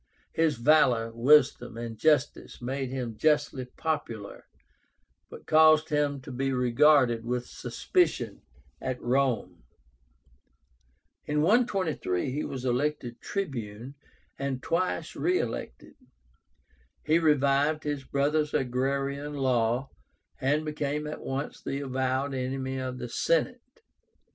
[0.33, 4.47] His valor, wisdom, and justice made him justly popular,
[5.29, 8.41] but caused him to be regarded with suspicion
[8.81, 9.61] at Rome.
[11.27, 13.93] In 123 he was elected Tribune,
[14.39, 15.93] and twice re elected.
[17.03, 19.91] He revived his brother's agrarian law,
[20.39, 23.61] and became at once the avowed enemy of the Senate.